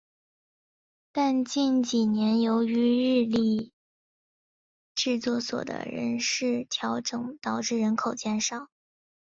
[1.11, 3.71] 但近几年由于日立
[4.95, 8.67] 制作所的人事调整导致人口减少。